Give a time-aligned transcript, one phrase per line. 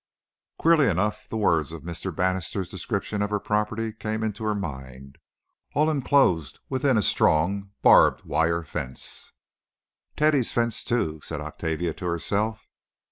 [0.57, 2.09] Queerly enough the words of Mr.
[2.11, 8.63] Bannister's description of her property came into her mind—"all inclosed within a strong barbed wire
[8.63, 9.31] fence."
[10.15, 12.67] "Teddy's fenced, too," said Octavia to herself.